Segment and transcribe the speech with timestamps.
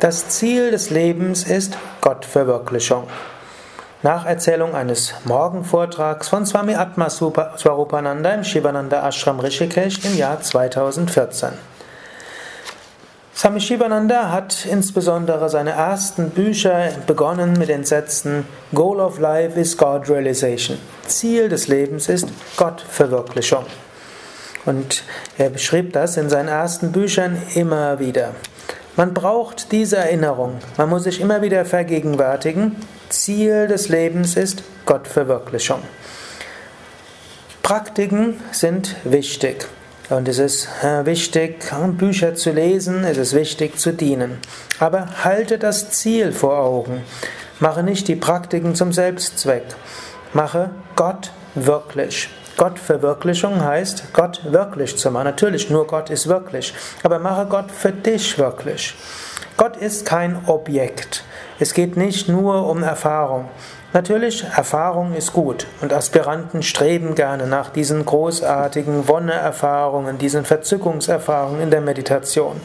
[0.00, 3.04] Das Ziel des Lebens ist Gottverwirklichung.
[4.02, 11.75] Nach Erzählung eines Morgenvortrags von Swami Atma Swarupananda im Shivananda Ashram Rishikesh im Jahr 2014.
[13.36, 19.76] Swami Shivananda hat insbesondere seine ersten Bücher begonnen mit den Sätzen Goal of Life is
[19.76, 20.78] God Realization.
[21.06, 23.66] Ziel des Lebens ist Gottverwirklichung.
[24.64, 25.04] Und
[25.36, 28.30] er beschrieb das in seinen ersten Büchern immer wieder.
[28.96, 30.56] Man braucht diese Erinnerung.
[30.78, 32.74] Man muss sich immer wieder vergegenwärtigen.
[33.10, 35.82] Ziel des Lebens ist Gottverwirklichung.
[37.62, 39.66] Praktiken sind wichtig.
[40.08, 44.38] Und es ist äh, wichtig, Bücher zu lesen, es ist wichtig zu dienen.
[44.78, 47.02] Aber halte das Ziel vor Augen.
[47.58, 49.64] Mache nicht die Praktiken zum Selbstzweck.
[50.32, 52.28] Mache Gott wirklich.
[52.56, 55.24] Gottverwirklichung heißt, Gott wirklich zu machen.
[55.24, 56.72] Natürlich, nur Gott ist wirklich.
[57.02, 58.94] Aber mache Gott für dich wirklich.
[59.56, 61.24] Gott ist kein Objekt.
[61.58, 63.48] Es geht nicht nur um Erfahrung.
[63.92, 71.70] Natürlich, Erfahrung ist gut und Aspiranten streben gerne nach diesen großartigen Wonne-Erfahrungen, diesen Verzückungserfahrungen in
[71.70, 72.60] der Meditation.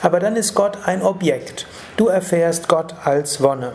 [0.00, 1.66] Aber dann ist Gott ein Objekt.
[1.96, 3.72] Du erfährst Gott als Wonne.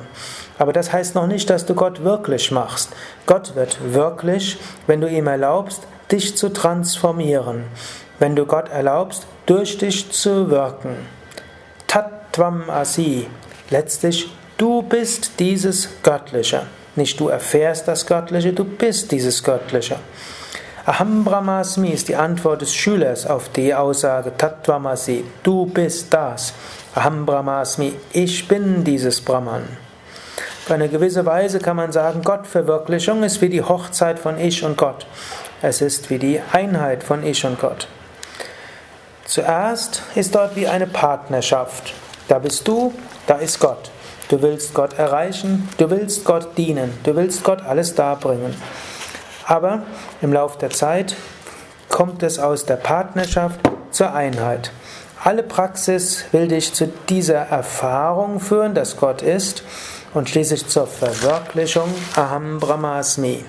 [0.57, 2.89] Aber das heißt noch nicht, dass du Gott wirklich machst.
[3.25, 7.65] Gott wird wirklich, wenn du ihm erlaubst, dich zu transformieren.
[8.19, 10.95] Wenn du Gott erlaubst, durch dich zu wirken.
[11.87, 13.27] Tattvam Asi.
[13.69, 16.63] Letztlich, du bist dieses Göttliche.
[16.97, 19.97] Nicht du erfährst das Göttliche, du bist dieses Göttliche.
[20.87, 25.23] Aham Brahmasmi ist die Antwort des Schülers auf die Aussage Tattvamasi.
[25.43, 26.53] Du bist das.
[26.95, 29.63] Aham Brahmasmi, ich bin dieses Brahman.
[30.65, 34.75] Auf eine gewisse Weise kann man sagen, Gottverwirklichung ist wie die Hochzeit von Ich und
[34.75, 35.05] Gott.
[35.61, 37.87] Es ist wie die Einheit von Ich und Gott.
[39.25, 41.93] Zuerst ist dort wie eine Partnerschaft.
[42.27, 42.91] Da bist du,
[43.27, 43.91] da ist Gott.
[44.29, 48.53] Du willst Gott erreichen, du willst Gott dienen, du willst Gott alles darbringen.
[49.45, 49.83] Aber
[50.21, 51.15] im Laufe der Zeit
[51.87, 53.59] kommt es aus der Partnerschaft
[53.91, 54.71] zur Einheit.
[55.23, 59.63] Alle Praxis will dich zu dieser Erfahrung führen, dass Gott ist
[60.13, 63.45] und schließlich zur Verwirklichung Aham Brahmasmi.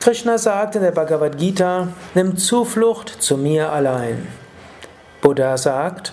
[0.00, 4.28] Krishna sagt in der Bhagavad Gita, nimm Zuflucht zu mir allein.
[5.22, 6.12] Buddha sagt,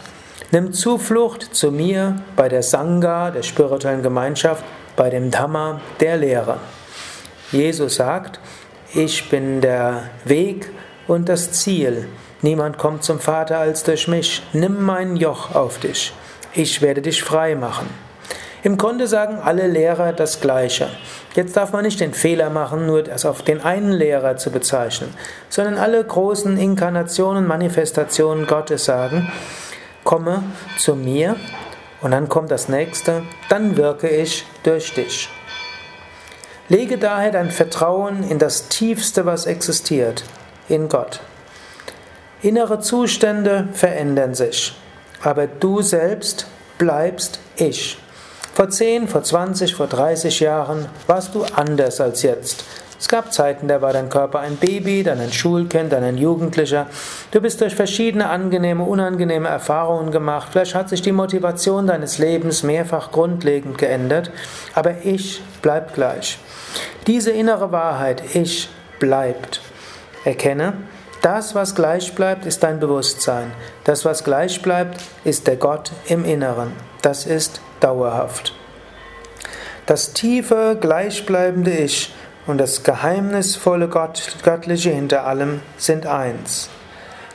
[0.53, 4.65] Nimm Zuflucht zu mir bei der Sangha, der spirituellen Gemeinschaft,
[4.97, 6.57] bei dem Dhamma, der Lehre.
[7.53, 8.41] Jesus sagt,
[8.93, 10.69] ich bin der Weg
[11.07, 12.09] und das Ziel.
[12.41, 14.43] Niemand kommt zum Vater als durch mich.
[14.51, 16.11] Nimm mein Joch auf dich.
[16.53, 17.87] Ich werde dich frei machen.
[18.61, 20.89] Im Grunde sagen alle Lehrer das Gleiche.
[21.33, 25.13] Jetzt darf man nicht den Fehler machen, nur das auf den einen Lehrer zu bezeichnen,
[25.47, 29.31] sondern alle großen Inkarnationen, Manifestationen Gottes sagen,
[30.11, 30.43] komme
[30.77, 31.37] zu mir
[32.01, 35.29] und dann kommt das nächste, dann wirke ich durch dich.
[36.67, 40.25] Lege daher dein Vertrauen in das Tiefste, was existiert,
[40.67, 41.21] in Gott.
[42.41, 44.75] Innere Zustände verändern sich,
[45.23, 46.45] aber du selbst
[46.77, 47.97] bleibst ich.
[48.53, 52.65] Vor 10, vor 20, vor 30 Jahren warst du anders als jetzt.
[53.01, 56.85] Es gab Zeiten, da war dein Körper ein Baby, dann ein Schulkind, dann ein Jugendlicher.
[57.31, 60.49] Du bist durch verschiedene angenehme, unangenehme Erfahrungen gemacht.
[60.51, 64.29] Vielleicht hat sich die Motivation deines Lebens mehrfach grundlegend geändert,
[64.75, 66.37] aber ich bleib gleich.
[67.07, 68.69] Diese innere Wahrheit, ich
[68.99, 69.61] bleibt.
[70.23, 70.73] Erkenne,
[71.23, 73.51] das, was gleich bleibt, ist dein Bewusstsein.
[73.83, 76.73] Das, was gleich bleibt, ist der Gott im Inneren.
[77.01, 78.53] Das ist dauerhaft.
[79.87, 82.13] Das tiefe, gleichbleibende Ich
[82.47, 86.69] und das geheimnisvolle Gott, Göttliche hinter allem sind eins.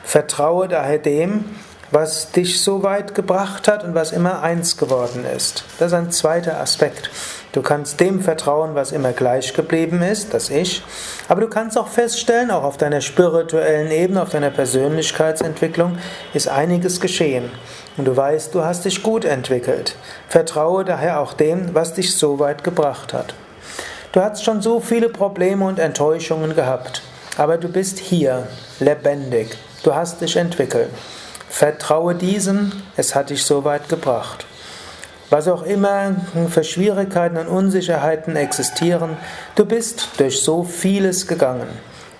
[0.03, 1.45] Vertraue daher dem,
[1.91, 5.63] was dich so weit gebracht hat und was immer eins geworden ist.
[5.79, 7.09] Das ist ein zweiter Aspekt.
[7.53, 10.83] Du kannst dem vertrauen, was immer gleich geblieben ist, das Ich,
[11.29, 15.97] aber du kannst auch feststellen, auch auf deiner spirituellen Ebene, auf deiner Persönlichkeitsentwicklung
[16.33, 17.49] ist einiges geschehen.
[17.95, 19.95] Und du weißt, du hast dich gut entwickelt.
[20.27, 23.33] Vertraue daher auch dem, was dich so weit gebracht hat.
[24.17, 27.03] Du hast schon so viele Probleme und Enttäuschungen gehabt,
[27.37, 28.47] aber du bist hier,
[28.79, 29.55] lebendig.
[29.83, 30.89] Du hast dich entwickelt.
[31.47, 34.47] Vertraue diesem, es hat dich so weit gebracht.
[35.29, 36.15] Was auch immer
[36.49, 39.17] für Schwierigkeiten und Unsicherheiten existieren,
[39.53, 41.69] du bist durch so vieles gegangen.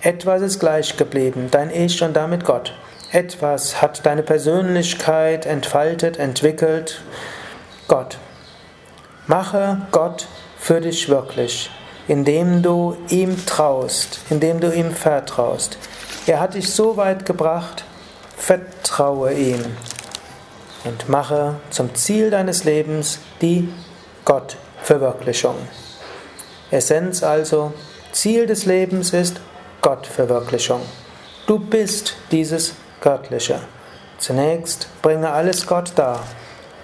[0.02, 2.76] Etwas ist gleich geblieben, dein Ich und damit Gott.
[3.12, 7.02] Etwas hat deine Persönlichkeit entfaltet, entwickelt,
[7.88, 8.20] Gott.
[9.26, 10.28] Mache Gott
[10.60, 11.72] für dich wirklich,
[12.08, 15.78] indem du ihm traust, indem du ihm vertraust.
[16.26, 17.84] Er hat dich so weit gebracht,
[18.38, 19.64] vertraue ihm
[20.84, 23.70] und mache zum Ziel deines Lebens die
[24.26, 25.56] Gottverwirklichung.
[26.72, 27.74] Essenz also,
[28.12, 29.40] Ziel des Lebens ist
[29.82, 30.82] Gottverwirklichung.
[31.46, 33.62] Du bist dieses Göttliche.
[34.18, 36.24] Zunächst bringe alles Gott dar,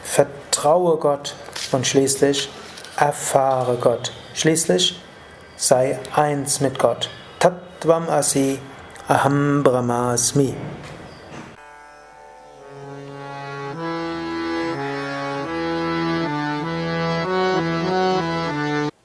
[0.04, 1.36] vertraue Gott
[1.72, 2.50] und schließlich
[2.98, 4.12] erfahre Gott.
[4.36, 5.02] Schließlich
[5.56, 7.10] sei eins mit Gott.
[7.40, 8.58] Tattvam asi
[9.08, 10.56] aham brahmasmi.